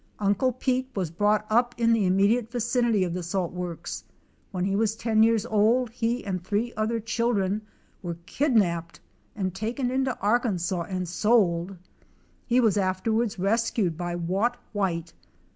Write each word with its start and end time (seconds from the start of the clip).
Uncle 0.17 0.51
Pete 0.51 0.89
was 0.95 1.11
brought 1.11 1.45
up 1.47 1.75
in 1.77 1.93
the 1.93 2.07
im 2.07 2.17
modiate 2.17 2.49
vicinity 2.49 3.03
of 3.03 3.13
the 3.13 3.21
salt 3.21 3.51
works. 3.53 4.03
When 4.49 4.65
he 4.65 4.75
was 4.75 4.95
10 4.95 5.21
years 5.21 5.45
old 5.45 5.91
he 5.91 6.25
and 6.25 6.43
three 6.43 6.73
other 6.75 6.99
children 6.99 7.61
were 8.01 8.17
kidnapped 8.25 8.99
and 9.35 9.53
taken 9.53 9.91
into 9.91 10.17
Arkansas 10.17 10.81
and 10.89 11.07
sold. 11.07 11.77
He 12.47 12.59
was 12.59 12.77
afterwards 12.77 13.37
rescued 13.37 13.95
by 13.95 14.15
Watt 14.15 14.57
White. 14.73 15.13